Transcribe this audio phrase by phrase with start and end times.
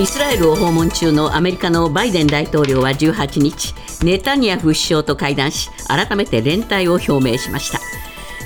[0.00, 7.80] イスラエルを訪問中のアメリカのバイデン大統領は18日ネタニヤフ首相と会談し改めて連帯を表明しました。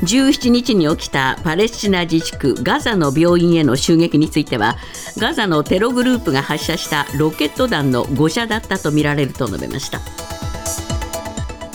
[0.06, 4.76] 17日に起きたパレスチナ自治区ガザの病院への襲撃については
[5.18, 10.00] ガザのテログループが発射したロケット弾の誤射だったとみられると述べました。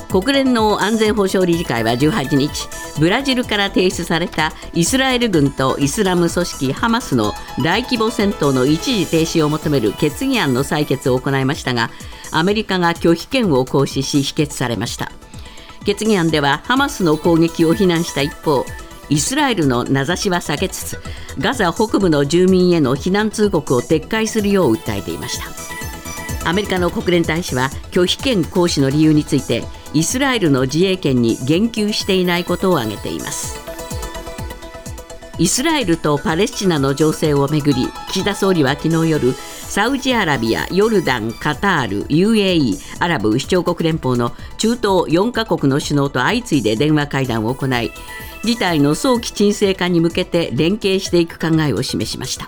[0.10, 2.70] 国連の安全保障理事会は18日
[3.00, 7.34] ブラジルから提出されたイスラエル軍とイスラム組織ハマスの
[7.64, 11.90] 大規模戦闘の一時停止を求める決議案の採決を行いましたが
[12.32, 15.12] アメリカが拒否権を行使し否決されました。
[15.86, 18.66] 決議案ではハマスの攻撃を非難した一方
[19.10, 21.00] イスラエルの名指しは避けつつ
[21.40, 25.68] ガザ北部の住民への避難通告を撤回するよう訴えていました。
[26.50, 29.64] アメリカの国連大使は拒否権行使の理由について
[29.94, 33.58] イスラエルの自衛権に言及していないことを挙げています。
[35.40, 47.92] イスラエルとパレスチナの情勢をめぐり岸田総理は昨日夜サウジアラビア、ヨルダン、カタール、UAE、アラブ首長国連邦の中東4カ国の首脳と相次いで電話会談を行い
[48.44, 52.48] 事態の早期沈静化に向けて連携していく考えを示しました。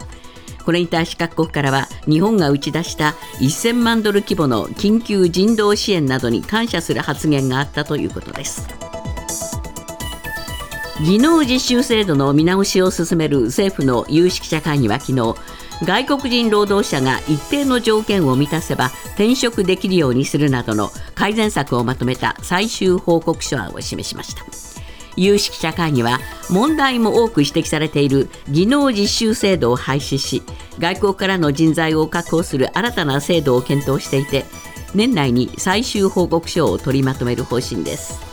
[0.70, 8.68] これに対し各国からは日本が打ち出した1000万ドル規模の緊急人道支援などに感謝する発言があったということです
[11.04, 15.34] 技能実習制度の見直しを進める政府の有識者会議は昨日
[15.88, 24.69] 外国人労働者が一定の条件を満たせば転職できるようにするなどの改善策をまとめた最終報告書案を示しました。
[25.20, 30.42] 有識者会議は問題も多く指摘されている技能実習制度を廃止し
[30.80, 34.46] 外国からの人材を確保する新たな制度を検討していて
[34.96, 38.30] 年内に最終報告書を取りまとめる方針です。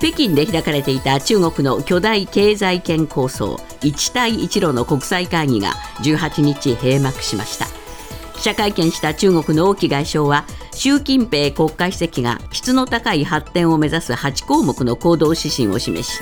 [0.00, 7.81] 北京で開かれていた中国の巨大経済圏構想一帯一路の国際会議が18日閉幕しました。
[8.42, 16.20] 記者会見した中国の王毅外相は習近平国家主席が質の高い発展を目指す8項目の行動指針を示し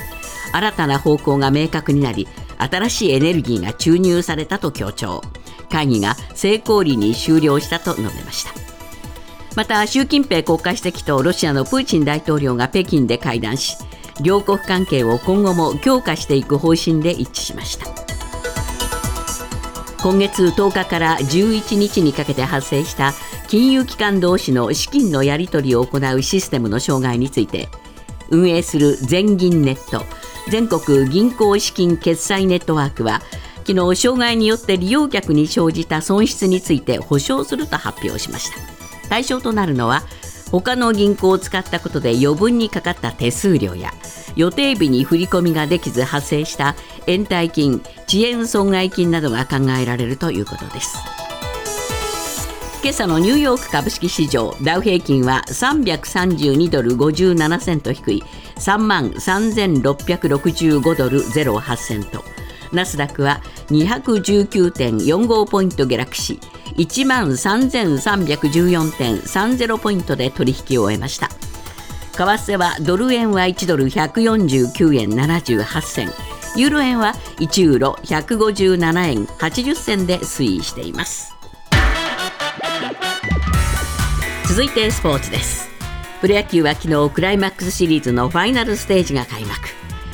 [0.53, 2.27] 新たな方向が明確になり
[2.59, 5.23] 新しいエネルギーが注入されたと強調。
[5.71, 8.51] 会議が成功裏に終了したと述べました。
[9.55, 13.77] また習近平国家主席とロシアのプーチン大統領が北京で会談し
[14.21, 18.20] 両国関係を今後も強化していく方針で一致しました。
[20.03, 23.13] 今月10日から11日にかけて発生した
[23.47, 27.69] 金融機関同士の資金のやり取りを行うシステムの障害について
[28.29, 30.03] 運営する全銀ネット
[30.49, 33.21] 全国銀行資金決済ネットワークは
[33.57, 38.81] 昨日障害によって利用客に生じた損失について補償すると発表しました。
[39.11, 40.03] 対象となるのは
[40.51, 43.91] 他の銀行を使ったことで余分にかかった手数料や
[44.35, 46.75] 予定日に振り込みができず発生した
[47.07, 50.97] 延滞金遅延損害金などが考えられるということです。
[52.83, 58.23] 今朝のニューヨーク株式市場ダウ平均は332ドル57セント低い
[58.55, 62.23] 3万3665ドル08セント。
[62.73, 66.39] ナスダックは219.45ポイント下落し
[66.77, 71.29] 1万3314.30ポイントで取引を終えました。
[72.13, 76.09] 為替はドル円は1ドル149円78銭。
[76.55, 81.33] ユーロ円は1ユーロ157円80銭で推移しています。
[84.47, 85.69] 続いてスポーツです。
[86.19, 89.69] プロ野球は昨日クライマックスシリーズのファイナルステージが開幕。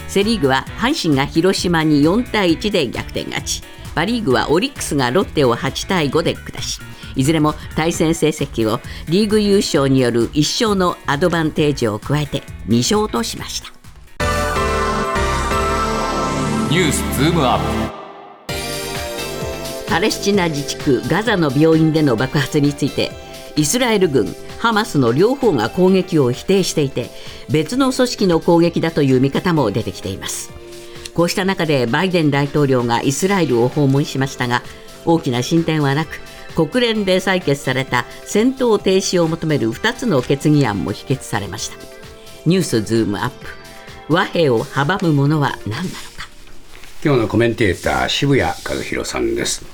[0.08, 3.64] セ・リーグは阪神が広島に4対1で逆転勝ち。
[3.98, 6.80] パ・リーグはオリックスがロッテを8対5で下し
[7.16, 13.70] いずれも対戦成績をリーグ優勝による1勝のアドバンテージを加えて2勝としました。
[16.70, 17.60] ニュースズームアッ
[18.48, 18.54] プ。
[19.90, 23.10] パレスチナ自治区ガザの病院での爆発について
[23.56, 24.28] イスラエル軍
[24.60, 27.10] ハマスの両方が攻撃を否定していて
[27.50, 30.57] 別の組織の攻撃だという見方も出てきています。
[31.18, 34.62] こうした中でバイデン大統領がイスラエルを訪問しましたが
[35.04, 36.20] 大きな進展はなく
[36.54, 41.78] 国連で採決された戦闘停止を求める2つの決議案も否決されました。
[42.46, 43.48] ニュースズームアップ。
[44.10, 45.92] 和平を阻むものは何なのか。
[47.04, 49.66] 今日のコメンテーター渋谷和弘さんです。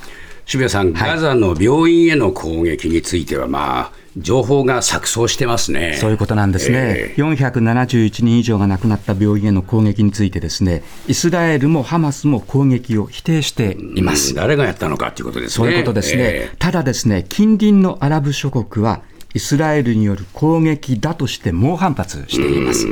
[0.46, 5.98] 渋谷さん、はい、ガザの病院への攻撃については、まあ、情報が錯綜してますね。
[6.00, 15.65] そういうことなんですね、えー、471人以上が亡くなった病院への攻撃について、ですねイスラエルもハマスも攻撃を否定しています、誰がやったのかということですね。
[15.65, 19.01] そういうことですね、えー、ただ、ですね近隣のアラブ諸国は、
[19.33, 22.88] イスラエルによる攻撃だとして猛反発しています。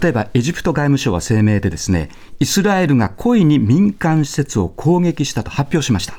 [0.00, 2.08] 例えば、エジプト外務省は声明でですね、
[2.40, 6.14] イスラエルが故意に民間施設を攻撃したと発表しました。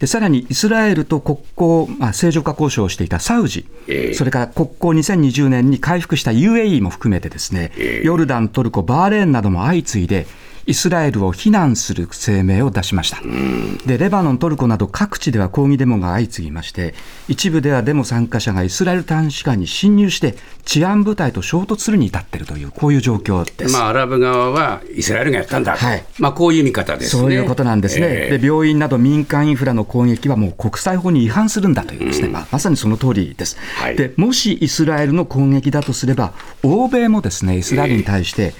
[0.00, 4.14] でさらにイスラエルと国交、まあ、正常化交渉をしていたサウジ、ええ。
[4.14, 8.06] それから国交2020年に回復した UAE も含めてですね、ええ。
[8.06, 10.26] ヨルダン、トルコ、バーレーンなども相次いで、
[10.66, 13.18] イスラエルを非難する声明を出しました。
[13.86, 16.94] で、レバノン、トルコなど各地では抗議デモが相次ぎまして、
[17.28, 23.72] 一部ではデモ参加者がイスラエル大使館に侵入して、治安部隊と衝突するに至っているという、こういう状況です。
[23.72, 27.22] まあ、アラブ側はイスラエルがやったんだと、はいまあ、こういう見方ですね。
[27.22, 34.12] そういうことなんですね、ええで病院など民間インフラの攻撃はもう国際法に違反するんだというですね、まあ、まさにその通りです、はいで。
[34.16, 38.54] もしイスラエルの攻撃だとすれば、欧米もですねイスラエルに対して、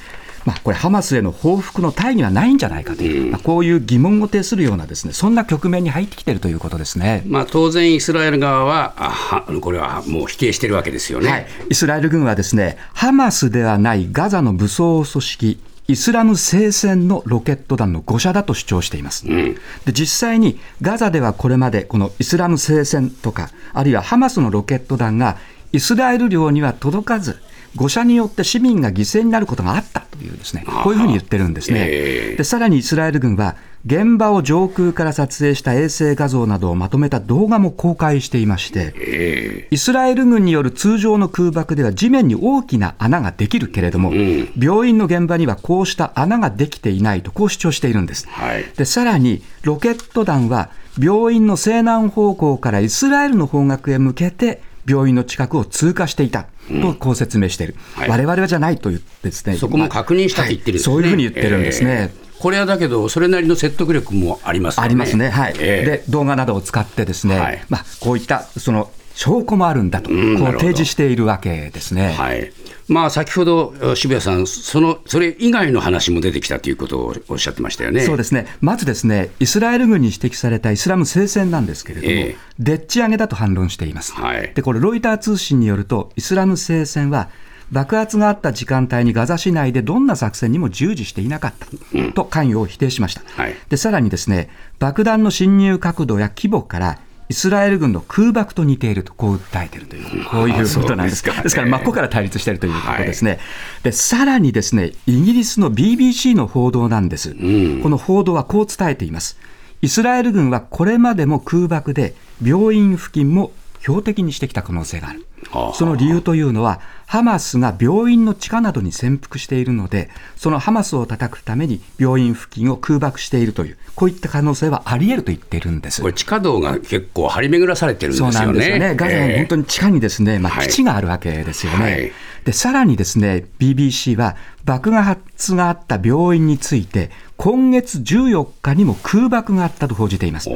[0.45, 7.23] まあ、これ、ハマスへの報復の大義はないんじゃないかという、まあ、こういう疑問を呈するようなですね、そんな局面に入ってきているということですね。
[7.27, 11.31] まあ、当然、イスラエル側はあは、これはもう否定してるわけですよね。
[11.31, 25.37] はい、イスラエル軍はですねハマスではないガザの武装組織イスラム聖戦のロケット弾の誤射だと主張しています、で実際にガザではこれまでこのイスラム聖戦とかあるいはハマスのロケット弾が
[25.73, 27.41] イスラエル領には届かず
[27.77, 32.37] 誤射によって市民が犠牲になることがあったというですねこういうふうに言ってるんですね、ええ。
[32.37, 33.57] でさらにイスラエル軍は
[33.87, 44.13] 現場を上空から撮影した衛星画像などをまとめた動画も公開していまして、えイスラエル軍による通常の空爆では地面に大きな穴ができるけれども、
[44.59, 48.29] 病院の現場にはこうした穴ができていないとこう主張しているんです。
[48.29, 48.65] はい。
[48.77, 50.69] でさらにロケット弾は
[50.99, 56.47] 病院の西南方向からイスラエルの方角へ向けて病院の近くを通過していた
[56.83, 58.09] とこう説明している、はい。
[58.09, 59.57] 我々はじゃないと言ってですね。
[59.57, 60.75] そこも確認したと言ってる。
[60.75, 61.03] んですね、はい。
[61.03, 61.91] そういうふうに言ってるんですね。
[61.91, 61.95] え
[62.27, 62.31] え。
[62.41, 64.87] これはだけど、それなりの説得力もありますよね。
[64.87, 65.55] ありますね、はい。
[65.59, 65.85] ええ。
[65.85, 67.65] で動画などを使って、ですね、はい。
[67.69, 68.91] まあ、こういったその
[69.21, 72.13] 証拠もあるんだと、こう提示しているわけですね。
[72.13, 72.51] はい
[72.89, 78.01] まあ、先ほど渋谷さんその、それ以外の話も出てきたということをおっしゃってましたよね。
[78.01, 84.15] そうですね、まずですね、イスラエル軍に指摘されたイスラム聖戦なんですけれども、ええでっち上げだと反論しています。
[84.15, 87.29] はいで、これ、ロイター通信によると、イスラム聖戦は、
[87.71, 93.21] 爆発があった時間帯にガザ市内でどんな作戦にも従事していなかったと関与を否定しました。
[93.37, 96.99] はいでさらにですね、爆弾の侵入角度や規模から、
[97.31, 103.38] イスラエル軍の空爆と似ていると、こう訴えているという、こういうことなんですですかねですから、真っ向から対立しているということですね。
[103.85, 107.35] で、さらにですね、イギリスの BBC の報道なんです。
[107.35, 109.38] この報道はこう伝えています。
[109.81, 115.75] イスラエル軍はこれまでも空爆で病院付近も標的にしてきた可能性があるはあ。
[115.75, 126.09] その理由というのは、ハマスが病院の地下などに潜伏しているので、そのハマスを叩くために病院付近を空爆しているという、こういった可能性はあり得ると言っているんですこ。
[126.09, 128.44] れ、地下道が結構張り巡らされてるんですそうよね。
[128.44, 128.94] なんですよね。
[128.94, 131.85] ガザの本当に、に地下にですね、まあ、はい基地があるわけですよね。
[131.85, 132.12] はい
[132.44, 140.49] で、さらにですね、BBC は爆発があった病院について、今月14日にも空爆があったと報じています。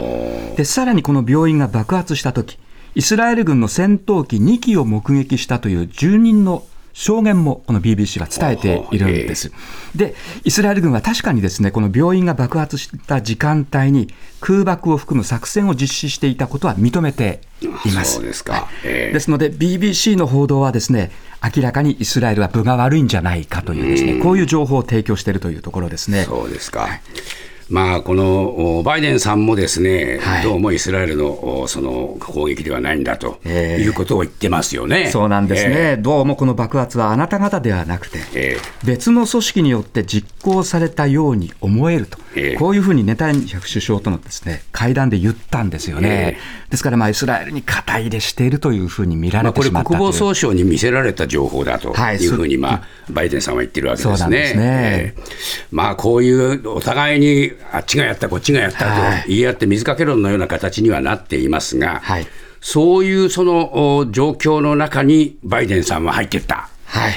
[0.56, 2.58] で、さらにこの病院が爆発したとき、
[2.94, 6.64] イスラエル軍の戦闘機2機を目撃したという住人の
[6.94, 9.52] 証言もこの BBC は伝えているんです。
[9.96, 10.14] で、
[10.44, 18.14] イスラエル軍は確かにですね、この病院が爆発した時間帯に空爆を含む作戦を実施していたことは認めています。
[18.14, 21.10] そうですかですので、BBC の報道はですね、
[21.56, 26.24] 明らかにイスラエルは分が悪いんじゃないかというですね、こういう情報を提供しているというところですね。
[26.24, 26.88] そうですか。
[27.70, 30.42] まあ、このおバイデンさんもですね、はい。
[30.42, 33.82] どうもイスラエルのおその攻撃ではないんだとええ。
[33.82, 35.10] いうことを言ってますよね。
[35.10, 42.56] そうなんですね、えどうもこの爆発はあなた方ではなくて、え別の組織によって実行されたように思えると、ええ。
[42.56, 50.12] こういうふうにネタニヤフ首相とのです、ね、会談で言ったんですよね、えですからまあイスラエルに肩入れしているというふうに見らまあ、これ、れてしまった国という。
[50.12, 54.46] 防総省に見せられた情報だとはいいうふうに、まあ、バイデンさんは言ってるわけですね。
[54.48, 54.62] すね。
[54.62, 55.22] ええ。
[55.70, 59.22] まあ、こういうお互いにあっちがやった、こっちがやったはい。
[59.22, 62.26] と言い合って、水かけ論のような形にはなっていますが、はい。
[62.60, 66.70] そういうそのお状況の中にバイデンさんは入っていった。
[66.86, 67.12] はい、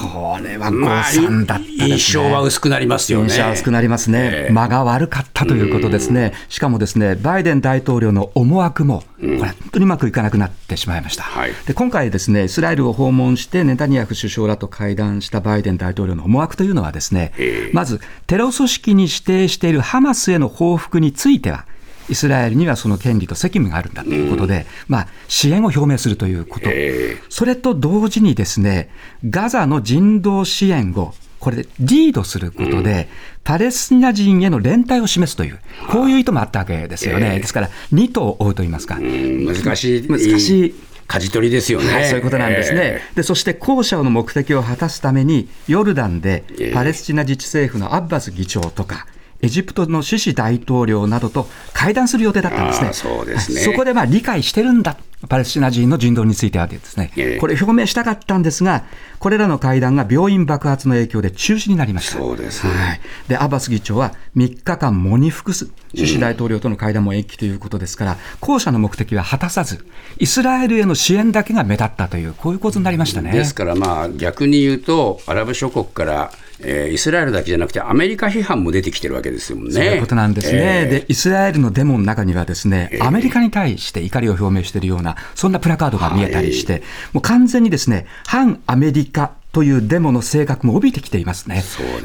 [0.00, 1.88] これは誤まあ、算だったですね。
[1.88, 3.28] 印象は薄くなりますよね。
[3.28, 4.52] 印象は薄くなりますね、ええ。
[4.52, 11.22] 間が悪かったということですね、しかもですねバイデン大統領の思惑も、これ、本当にうまくいかなくなってしまいました。
[11.22, 11.52] はい。
[11.66, 17.74] で今回、ですねイスラエルを訪問して、ネタニヤフ首相らと会談したバイデン大統領の思惑というのは、ですねええ。
[17.74, 21.66] まず、テロ組織に指定しているハマスへの報復については、
[22.10, 27.22] イスラエルにはその権利と責務があるんだということで、まあ、支援を表明するということ、ええ。
[27.28, 28.90] それと同時にですね、
[29.28, 33.08] ガザの人道支援を、これでリードすることで、
[33.44, 37.38] パレスチナ人への連帯を示すという、こういう意図もあったわけですよね。
[37.38, 38.96] ですから、二頭を追うと言いますか。
[38.96, 39.46] うん。
[39.46, 40.74] 難しい、難しい。
[41.06, 42.80] 舵取りですよね、はい、そういうことなんですね。
[42.82, 43.02] え。
[43.16, 46.72] で、そして後者の目的を果たすために、ヨルダンでええ。
[46.72, 49.06] パレスチナ自治政府のアッバス議長とか、
[49.42, 52.92] エジプトのシシ大統領などと会談する予定だったんですね。
[52.92, 54.96] そうですねそこでまあ理解してるんだ、
[55.28, 58.84] パレスチナ人の人道についてはですねええ、これ表明したかったんですが、
[59.18, 62.18] これらの会談が病院爆発の影響で中止になりました。
[62.18, 69.84] そうですねはい、でアッバス議長は3日間、喪に服す、シシ大統領との会談も延期ということですから、後者の目的は果たさず、
[70.18, 73.32] イスラエルへの支援だけが目立ったという、こういうことになりましたね。
[73.32, 76.32] ですから、まあ、逆に言うと、アラブ諸国から、
[76.62, 79.72] えーイスラエルだけじゃなくて、アメリカ批判も出てきてるわけですよね。
[79.72, 80.88] そういうことなんですね、えー。
[80.88, 91.56] でイスラエルのデモの中には、ですね、アメリカに対して怒りを表明しているような、そんなプラカードが見えたりして、もう完全にですね反アメリカというデモの性格も帯びてきていますね。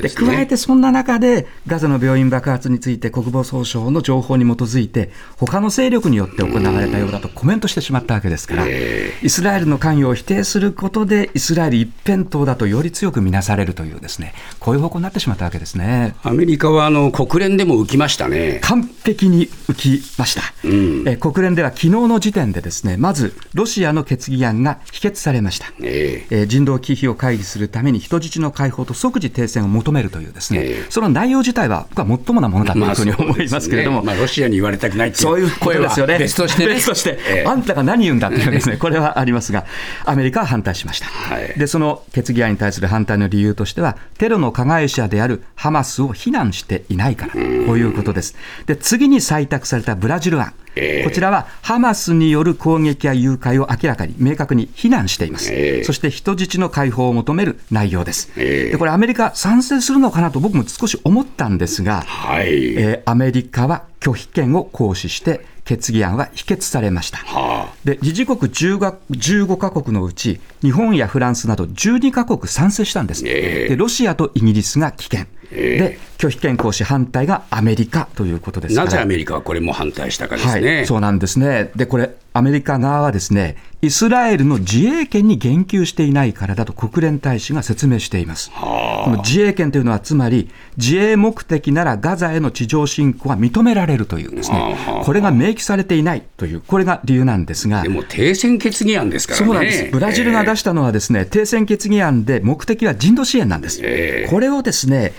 [0.02, 16.16] ですね加えてそんな中で、ガザの病院爆発について国防総省の情報に基づいて、他の勢力によって行われたようだとコメントしてしまったわけですから、イスラエルの関与を否定することで、イスラエル一辺倒だとより強く見なされるというですね、こういう方向になってしまったわけですね。
[16.24, 18.60] アメリカはあの国連でも浮きましたね。
[18.64, 30.86] 完璧に浮きました、えー国連では昨日の時点でですねまずロシアの決議案が否決されました、ええー人道危機を回避するために人質の解放と即時停戦を求めるというですね、ええ。
[30.90, 36.20] その内容自体は僕はもっともなものだというふうに思いますけれども、まあ、ロシアに言われたくないってそういうことですよね。
[36.20, 36.76] 別としてね。
[36.76, 37.48] 別として、ええ。
[37.48, 39.66] あんたが何言うんだっていうですね、これはありますが、
[40.06, 41.08] アメリカは反対しました。
[41.08, 41.54] はい。
[41.58, 47.42] で、その決議案に対する反対の理由としては、テロの加害者であるハマスを非難していないから、こう
[47.78, 48.36] いうことです。
[48.66, 50.54] で、次に採択されたブラジル案。
[50.76, 62.76] ええこちらはハマスによる攻撃や誘拐を明らかに明確に非難しています、ええそして人質の解放を求める内容です、ええでこれアメリカ賛成するのかなと僕も少し思ったんですが、はい。
[62.76, 67.18] えーアメリカは拒否権を行使して決議案は否決されました。
[67.18, 67.74] はあ。
[67.84, 80.84] で理事国10が15カ国のうち日本やフランスなど12カ国賛成したんです、ええでロシアとイギリスが棄権、ええで拒否権行使反対がアメリカということですなぜアメリカはこれも反対したかですはね。
[80.84, 81.72] い、そうなんですね。
[81.76, 88.52] で、これ、アメリカ側はですね、イスラエルの自衛権に言及していないからだと国連大使が説明しています。
[88.52, 99.46] この自衛権というのは、つまり、自衛目的ならガザへの地上侵攻は認められるというですねはあ、これが明記されていないという、これが理由なんですがで、も停戦決議案ですからね。
[99.46, 99.92] そうなんです。
[99.92, 103.80] ブラジルが出ししたのはですね、停戦決議案で目的は人道支援なんです。
[103.84, 105.14] ええこれをですね、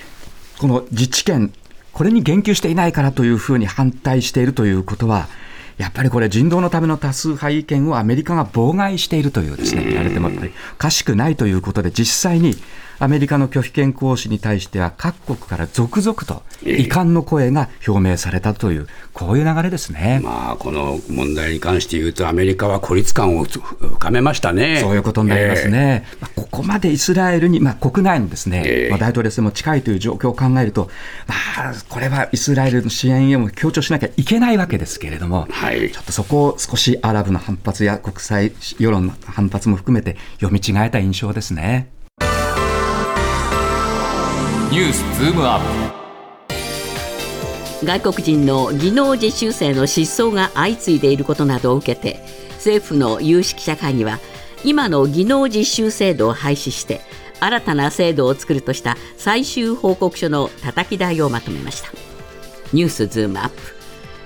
[0.58, 1.52] この自治権、
[1.92, 5.28] これに言及していないからというふうに反対しているということは、
[5.78, 12.56] やっぱりこれ、人道のための多数派意見をアメリカが妨害しているというですね、言われてもやっぱりおかしくないということで、実際に
[12.98, 20.20] アメリカの拒否権行使に対しては、各国から続々と遺憾の声が表明されたという、こういう流れですね。
[20.22, 24.80] まあ、この問題に関して言うと、アメリカは孤立感を深めましたね。
[24.80, 26.04] そういうことになりますね。
[26.20, 30.88] まあここまでイスラエルに、まあ、国内のですね、ええまあ、大統領選も近いという状況を考えると、
[31.26, 31.34] ま
[31.70, 41.88] あ、これはイスラエルの支援へも強調しなきゃいけないわけですけれども、はいちょっとそこを少しアラブの反発や国際世論の反発も含めて読み違えた印象ですね。
[44.72, 45.60] ニュースズームアッ
[47.80, 47.86] プ。
[47.86, 52.20] 外国人の技能実習生の失踪が相次いでいることなどを受けて
[52.54, 54.18] 政府の有識者会議は
[54.64, 57.00] 今の技能実習制度を廃止して
[57.38, 61.90] 新たな制度を作るとした最終報告書の叩き台をまとめました。
[62.72, 63.54] ニュースズームアップ。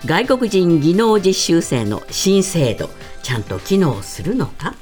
[0.07, 2.89] 外国人技能実習生の新制度
[3.23, 4.75] ちゃんと機能するのか？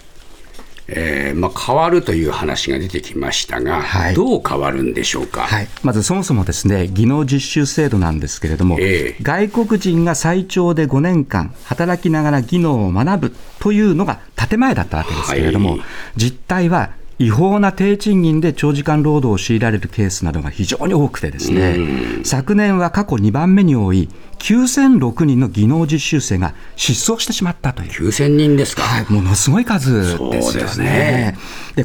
[0.90, 4.14] えーまあ、変わるという話が出てきましたが、はい。
[4.14, 5.42] どう変わるんでしょうか？
[5.42, 9.22] はい、まずそもそもですね技能実習制度なんですけれども、ええ。
[9.22, 15.80] 外国人が最長で5年間働きながら技能を学ぶというのが建前だったわけですけれども、はい。
[16.16, 21.76] 実態は違法な低賃金で長時間労働を強いられるケースなどが非常に多くてですね、
[22.22, 27.90] 昨年は過去2番目に多い9006人の技能実習生が失踪してしまったという。
[27.90, 28.82] 9000人ですか？
[28.82, 31.36] はい、ものすごい数ですよそうですね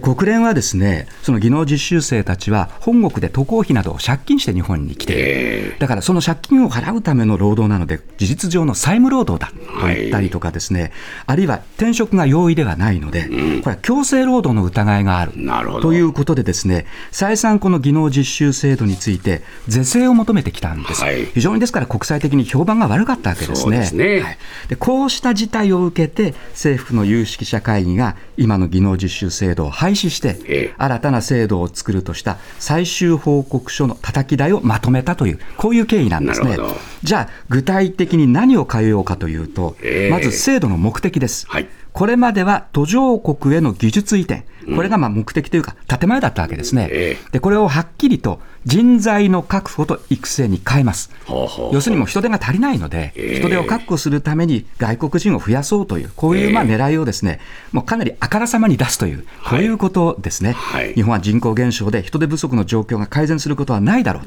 [0.02, 5.22] 国連はですね、その技能実習生たちは本国で渡航費などを借金して日本に来ている。
[5.26, 10.92] えだからその借金を払うための労働なので、事実上の債務労働だと言ったりとかですね、
[11.28, 13.26] あるいは転職が容易ではないので、
[13.64, 15.32] これは強制労働の疑いがある。
[15.36, 21.04] なるほどということでですね、再三この技能実習制度について是正を求めてきたんです。
[21.04, 23.56] はい非常にですから国際的に評判が悪かったわけですね。
[23.56, 24.22] そうですね。
[24.22, 24.38] はい。
[24.70, 30.74] でこうした事態を受けて、政府の有識者会議が今の技能実習制度を廃止して、ええ。
[30.78, 36.52] 新たな制度を作るとした最終報告書の叩き台をまとめたという、こういう経緯なんですね。
[36.52, 36.76] なるほど。
[37.04, 40.10] じゃあ、具体的に何を変えようかというと、ええ。
[40.10, 41.46] まず制度の目的です。
[41.48, 41.68] はい。
[41.94, 44.46] これまでは途上国への技術移転、
[44.76, 46.88] これがまあ目的というか、建前だったわけですね。
[46.92, 47.18] え。
[47.32, 51.12] で、これをはっきりと人材の確保と育成に変えます。
[51.26, 57.40] ほうほう要するにもう人手が足りないので、ええ人手を確保するために外国人を増やそうという、こういうまあええ狙いをですね、
[57.72, 60.54] もうかなりあからさまに出すという、こういうことですね。
[60.54, 64.22] はい日本は人口減少で人手不足の状況が改善することはないだろ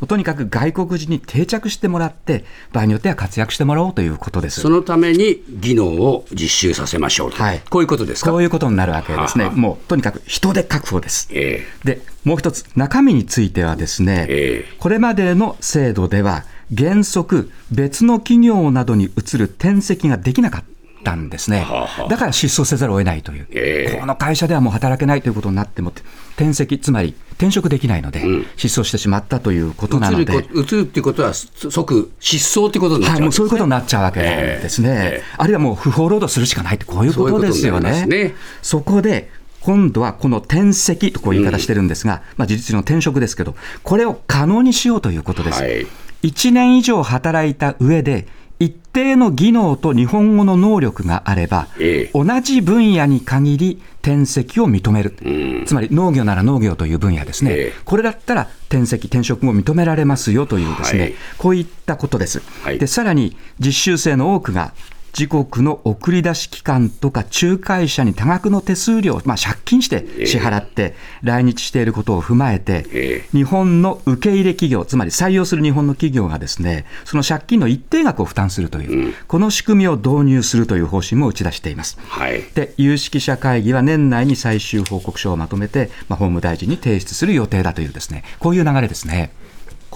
[0.00, 0.06] う。
[0.06, 4.68] とにかく外国人に定着してもらって、場合によっては活躍してもらおうということですそ。
[4.68, 8.30] のために技能を実習させましょうと、はいこういうことですか？
[8.30, 9.44] こういうことになるわけですね。
[9.44, 11.28] ははもうとにかく人手確保です。
[11.32, 16.44] えで、もう一つ、中身についてはですね、ええこれまでの制度では、
[16.76, 20.64] 原則、別の企業などに移る転籍ができなかっ
[21.04, 22.08] たんですねはあはあ。
[22.08, 25.90] だから失踪せざるを得ないという、ええこの会社ではもう働けないということになっても、
[26.36, 28.22] 転籍、つまり転職できないので、
[28.58, 30.34] 失踪してしまったということなので。
[30.54, 34.88] 移るっていうことは、そ即失踪ってことになっはい、ちゃうもうそういうことにななっちゃうわけなんですね。
[34.90, 37.88] ええあるいはもう不法労働するしかないって、こういうことですよね。
[37.88, 45.62] りますねそこで、今度はこの転籍とこういう言い方してるんですが、まあ事実上の転職ですけど、これを可能にしようということです。
[45.62, 45.86] はい。
[46.22, 48.26] 1年以上働いた上で、
[48.60, 52.18] 一定の技能と日本語の能力があれば、ええ。
[52.18, 55.14] 同じ分野に限り転籍を認める、
[55.64, 57.72] つまり農業なら農業という分野ですね、ええ。
[57.84, 61.14] これだったら転籍、転職も認められますよというですね、はい。
[61.38, 62.42] こういったことです。
[62.64, 62.78] はい。
[62.80, 64.72] でさらに実習生の多くが
[65.16, 81.98] 自国の送り出し機関とか仲介者に多額の手数料を、まあ、借金して支払って来日していることを踏まえて、え日本の受け入れ企業、つまり採用する日本の企業がですね、その借金の一定額を負担するという、この仕組みを導入するという方針も打ち出しています。
[82.08, 89.30] はいで、有識者会議は年内に最終報告書をまとめて、まあ、法務大臣に提出する予定だというですね、こういう流れですね。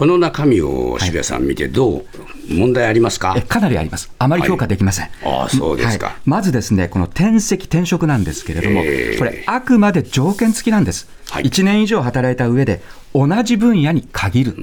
[0.03, 2.05] この中身を渋谷さん見て、どう、
[2.53, 3.37] 問題ありますか？
[3.39, 4.11] えかなりあります。
[4.19, 5.07] あまり評価できません。
[5.25, 6.07] ああそうですか。
[6.07, 6.17] はい。
[6.25, 9.17] まずですね、この転籍、転職なんですけれども、ええ。
[9.17, 11.09] これ、あくまで条件付きなんです。
[11.31, 11.45] はい。
[11.45, 12.83] 1年以上働いた上で、
[13.15, 14.57] 同じ分野に限る、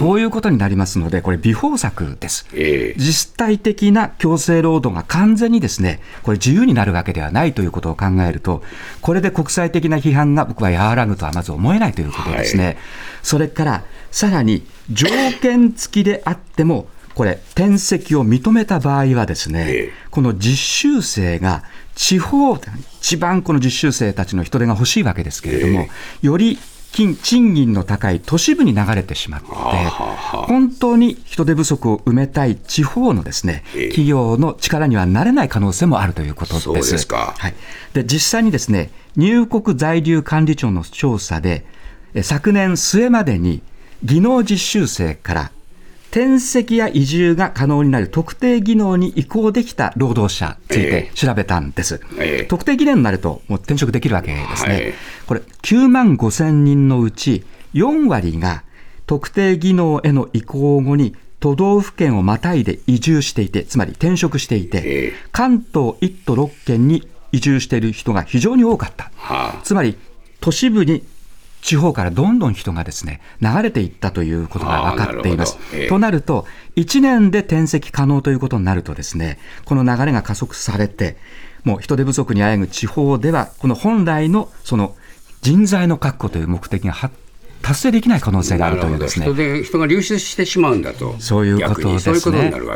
[0.00, 2.46] こういうことになりますので、これ、微方策です。
[2.54, 2.98] ええ。
[2.98, 8.62] 実体的な強制労働が完全にですね、これ自由になるわけではないということを考えると、
[9.02, 12.78] これで国際的な批判が僕は和らぐとはまず思えないということですね。
[13.22, 15.08] それから、さらに条
[15.40, 19.92] 件付きであっても、これ、転籍を認めた場合はですね、ええ。
[20.10, 22.58] この実習生が地方、
[23.00, 25.88] 一番この実習生たちの人手が欲しいわけですけれども、
[26.20, 26.58] より
[26.92, 33.88] 金賃金の高い都市部に流れてしまって、本当に人手不足を埋めたい地方のですね、ええ。
[33.88, 36.64] 企業の力にはなれない可能性もあるということです。
[36.64, 37.34] そうですか。
[37.38, 37.54] はい。
[37.94, 41.64] で、実際にですね、入国在留管理庁の調査で、
[42.14, 43.62] え昨年末までに
[44.06, 45.50] 技能実習生から
[46.10, 52.00] 転籍や移住が可能になる特定技能に移行できた労働者についてえ調べたんです。
[52.16, 54.74] ええ特定技能になるともう転職できるわけですね。
[54.74, 54.94] はい
[55.26, 58.62] これ9万5千人のうち4割が
[59.06, 69.10] 特定技能への移行後に都道府県をまたいで移住していて、つまり転職していて、ええ関東1都6県に移住している人が非常に多かった。
[69.16, 69.98] はあつまり
[70.40, 71.02] 都市部に
[71.66, 75.88] 地方からどんどん人がですね流れていったということが分かっていますなええ。
[75.88, 81.16] となると、1年で転籍可能ということになるとですね、この流れが加速されて、
[81.64, 84.94] もう人手不足にあえぐ地方では、この本来のその
[85.42, 87.10] 人材の確保という目的がは
[87.62, 89.34] 達成できない可能性があるというですね人。
[89.34, 92.20] で人が流出してしまうんだと、そういうことですね。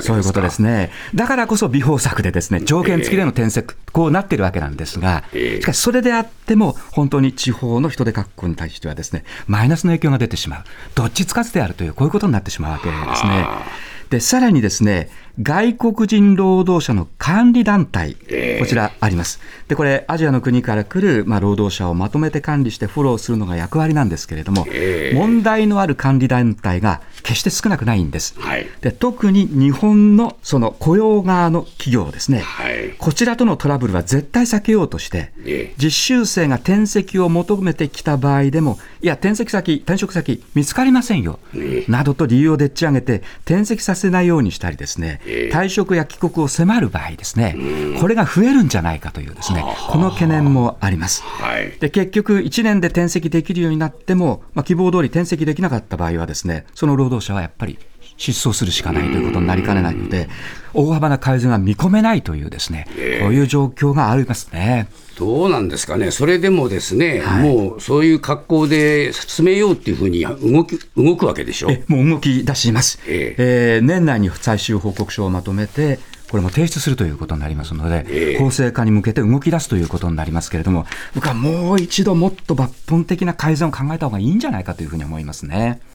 [0.00, 0.90] そういうことですね。
[1.14, 10.64] だからこそ微方策でですね、条件付きでの転籍、こうなってるわけなんですが、ええしかしそれであっても、本当に地方の人手確保に対してはですね、マイナスの影響が出てしまう。
[10.94, 13.66] どっちつかずであるという、こういうことになってしまうわけですねあ。
[14.10, 15.08] で、さらにですね、
[15.40, 19.40] 外国人労働者の管理団体、ええこちらあります。
[19.68, 28.34] で、これ、アジアの国から来る、まあ、労働者をまとめて管理してフォローするのが役割なんですけれども、ええ問題のある管理団体が決して少なくないんです。
[28.38, 28.66] はい。
[28.80, 32.94] で特に日本のその雇用側の企業ですね、はい。
[32.98, 35.74] こちらとのトラブルは絶対避けようとして、ええ。
[35.82, 41.90] 実習生が転籍を求めてきた場合でも、いや、転籍先、転職先、見つかりませんよ、ええ。
[41.90, 47.56] などと理由をでっち上げて、転籍させないようにしたりですね、ええ退職や帰国を迫る場合ですね、
[48.00, 51.22] これが増えるんじゃないかというですね、この懸念もあります。
[51.22, 51.72] はい。
[51.78, 57.78] で結局、1年で転籍できるようになっても、まあ、希望通り転籍できなかった場合はですね、その労働者はやっぱり
[58.20, 60.28] 失踪するしかないということになりかねないので、
[60.74, 62.86] 大幅な改善は見込めないというですね、
[63.22, 64.88] こういう状況がありますね。
[65.18, 71.70] どうなんですかね、それでもですね、はいもうそういう格好で進めようっていうふうに動き動くわけでしょ？
[71.70, 75.98] えもう動き出します、ええー年内に最終報告書をまとめて、
[76.30, 85.80] これも提出するということになりますので、ええ法制化に向けて動き出すということになりますけれども、僕はもう一度もっと抜本的な改善を考えた方がいいんじゃないかというふうに思いますね。